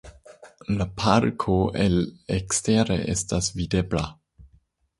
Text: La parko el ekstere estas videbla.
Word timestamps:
La 0.77 0.87
parko 1.01 1.57
el 1.83 1.99
ekstere 2.39 2.99
estas 3.17 3.53
videbla. 3.61 4.05